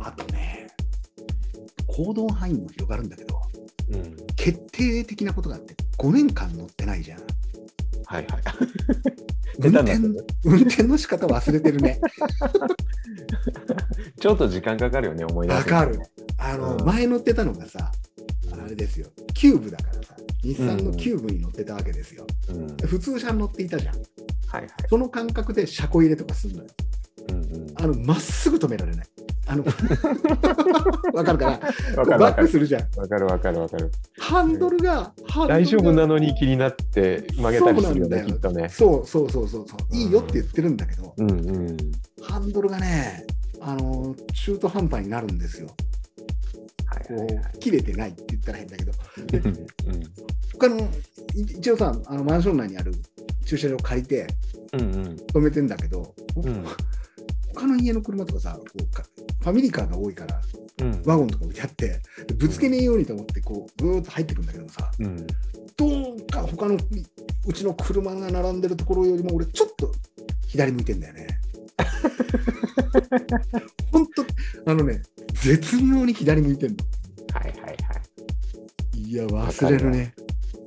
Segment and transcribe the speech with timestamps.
[0.00, 0.68] あとね、
[1.86, 3.40] 行動範囲も広がるんだけど、
[3.90, 4.16] うん。
[4.36, 7.18] 決定的なことがあって、5年間乗ってないじゃん。
[8.06, 8.42] はいはい。
[9.62, 9.92] 運転
[10.44, 12.00] 運転の仕方忘れてるね。
[14.18, 16.00] ちょっと時間かかるよね、思い出すのわかる。
[16.38, 17.92] あの、うん前乗ってたのがさ、
[18.52, 20.00] あれですよ、キューブだからさ、
[20.42, 22.26] 日産のキューブに乗ってたわけですよ。
[22.48, 22.66] うん。
[22.66, 23.94] はい普通車に乗っていたじゃん。
[24.46, 24.66] はい。
[24.88, 26.70] その感覚で車庫入れとかすんのよ。
[27.28, 27.72] うんうん。
[27.76, 29.06] あの、まっすぐ止められない。
[29.50, 29.64] あの、
[31.12, 31.58] わかるかな？
[31.58, 31.70] か
[32.04, 32.46] るわかる。
[32.46, 32.82] クするじゃん。
[32.96, 33.90] わかるわかるわかる。
[34.18, 35.12] ハンドルが、
[35.48, 38.68] 大丈夫なのに気になって曲げたりするよね、きっとね。
[38.68, 39.96] そうそうそうそうそう。
[39.96, 41.76] いいよって言ってるんだけど、うんうん。
[42.22, 43.26] ハンドルがね、
[43.60, 45.66] あの、中途半端になるんですよ。
[47.08, 49.66] こう、切れてないって言ったら変だけど、うんうん
[50.60, 50.78] 他の、
[51.34, 52.92] い一応さ、あのマンション内にある
[53.46, 54.26] 駐車場借りて
[54.74, 56.64] うんうん止めてんだけど、うん
[57.54, 59.02] 他の家の車とかさ、こうか
[59.40, 60.40] ファミリーカーが多いから、
[60.82, 65.26] うんワゴンとか置いてあって、でぶつけねえようにと思って、こう、ぐーっと入ってくるんだけどさ、うん
[65.76, 66.76] どうか他の
[67.46, 69.92] うちの車が並んでるところよりも、俺、ちょっと
[70.46, 71.26] 左向いてんだよね。
[73.90, 76.84] 本当、あのね、絶妙に左向いてんの。
[77.32, 77.70] はいはいは
[78.94, 79.00] い。
[79.00, 80.14] いや、忘れるね。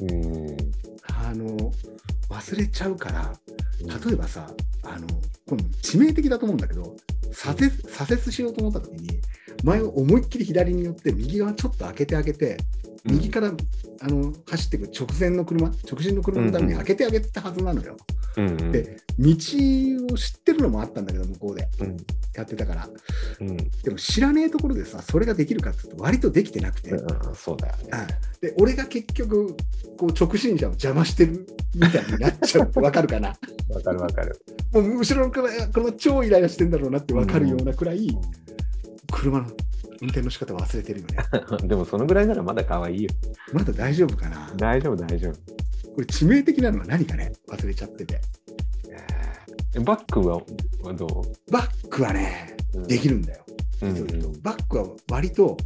[0.00, 0.70] うん
[1.30, 1.72] あの、
[2.28, 3.32] 忘れちゃうから、
[3.80, 5.06] 例えばさ、あの、
[5.48, 6.96] この致命的だと思うんだけど、
[7.32, 9.20] 左折左折しようと思った時に、
[9.64, 12.58] 前を思いっきり左に寄って、右側ちょっと開けてあげて、
[13.04, 13.52] 右から、
[14.02, 17.96] あの走っていく直線の車、直進の車のために開けてあげてたはずなのよ。
[18.36, 19.30] うんうんで、道
[20.14, 21.96] を知ってるのもあったんだけど、向こうでうん
[22.34, 22.88] やってたから。
[23.40, 26.90] うんでも知らねえところでさ、それができるかっていうと、割とできてなくて。
[26.90, 27.88] うんそうだよね。
[27.90, 28.06] はい
[28.40, 29.54] で、俺が結局、
[29.98, 32.70] こう直進車を邪魔してるみたいになっちゃう。
[32.80, 33.36] わかるかな？
[33.74, 34.40] わかるわかる。
[34.72, 38.08] もう後ろの車、車超イライラしてんだろうなってわかるようなくらい、
[39.12, 39.46] 車の
[40.00, 41.16] 運転の仕方忘れてるよね。
[41.68, 43.10] でもそのぐらいならまだ可愛いよ。
[43.52, 44.52] まだ大丈夫かな？
[44.56, 45.32] 大丈夫大丈夫。
[45.94, 48.20] これ致命的なのは何かね忘れちゃってて。
[49.74, 50.36] えバックは
[50.82, 51.06] はど
[51.50, 53.44] バックはね、うできるんだよ。
[53.82, 55.56] うんバックは割と、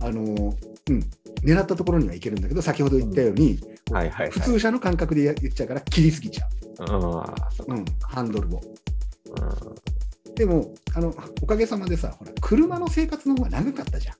[0.00, 0.56] あのー
[0.90, 1.10] うん、
[1.42, 3.58] 狙ったところには行けるんだけど、先ほど言ったように、
[3.90, 4.30] はいはいはい。
[4.30, 7.64] 普通車の感覚でや言っちゃうから切りすぎちゃうう。
[7.68, 8.60] うん、ハンドルを。
[8.60, 14.12] うでも、あの、おかげさまでさ、ほら、車の生活の方が長かったじゃ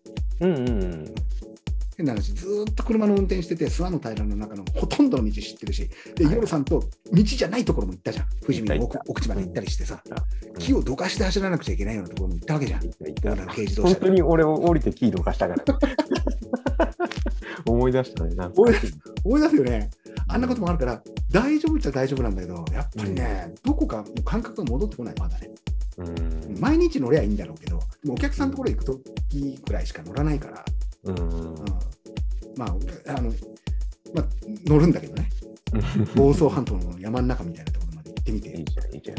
[0.44, 0.48] ん。
[0.48, 0.50] ん。
[0.50, 1.14] うんうん
[1.98, 8.26] 変な話、ずーっと車の運転してて、諏訪の平の中のほとんどの道知ってるし、で、はい夜さんと道じゃないところも行ったじゃん。
[8.40, 12.80] 富士見の奥奥地まで行ったりしてさ、うん木をどかして走らなくちゃいけないようなところも行ったわけじゃん。
[13.22, 14.06] らの軽自動本車で。
[14.06, 15.64] 当に俺を降りてキーどかしたから。
[17.66, 18.36] 思い出したね。
[19.24, 19.90] 思い出すよね。
[20.28, 25.50] あんなこともあるから、大丈夫っちゃ大丈夫なんだけど、やっぱりね、どこかもう感覚が戻ってこない、まだね。
[25.98, 30.64] うん毎日乗りゃいいんだろうけど、お客さんのところ行くときくらいしか乗らないから、
[31.04, 31.54] うんうん、
[32.56, 32.68] まあ、
[33.08, 33.32] あの、
[34.14, 34.24] まあ、
[34.66, 35.28] 乗るんだけどね。
[36.14, 39.16] 房総半島の山の中みたいなところまで行ってみていいじゃんいいじゃん。